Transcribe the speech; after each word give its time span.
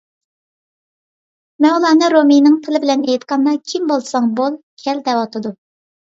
مەۋلانا 1.65 2.07
رۇمىينىڭ 2.13 2.55
تىلى 2.67 2.81
بىلەن 2.85 3.03
ئېيتقاندا، 3.09 3.53
كىم 3.73 3.85
بولساڭ 3.91 4.31
بول، 4.39 4.55
كەل، 4.85 5.03
دەۋاتىدۇ. 5.11 5.53